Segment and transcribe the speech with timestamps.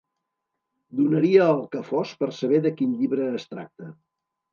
[0.99, 3.91] Donaria el que fos per saber de quin llibre es tracta.